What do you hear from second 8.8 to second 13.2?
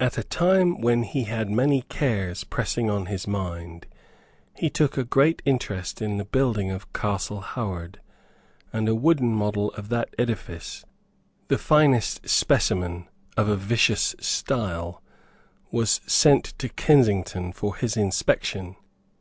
a wooden model of that edifice, the finest specimen